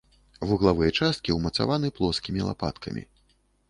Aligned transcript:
Вуглавыя 0.51 0.95
часткі 1.03 1.37
ўмацаваны 1.37 1.95
плоскімі 2.01 2.41
лапаткамі. 2.51 3.11